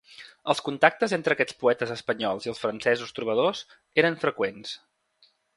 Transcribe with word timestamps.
Els 0.53 0.61
contactes 0.69 1.13
entre 1.17 1.35
aquests 1.35 1.57
poetes 1.65 1.93
espanyols 1.97 2.49
i 2.49 2.53
els 2.53 2.63
francesos 2.65 3.15
trobadors 3.21 3.63
eren 4.05 4.21
freqüents. 4.25 4.77